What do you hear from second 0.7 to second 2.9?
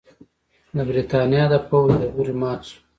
د برېټانیا د پوځ له لوري مات شو.